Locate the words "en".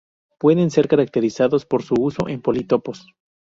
2.27-2.41